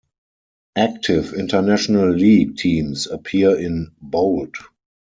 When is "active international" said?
0.77-2.09